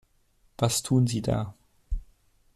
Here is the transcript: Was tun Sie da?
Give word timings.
Was 0.57 0.81
tun 0.81 1.05
Sie 1.05 1.21
da? 1.21 1.53